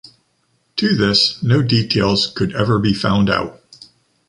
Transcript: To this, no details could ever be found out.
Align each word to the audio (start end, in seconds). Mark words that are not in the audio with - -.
To 0.77 0.95
this, 0.95 1.43
no 1.43 1.61
details 1.61 2.25
could 2.25 2.55
ever 2.55 2.79
be 2.79 2.91
found 2.91 3.29
out. 3.29 3.61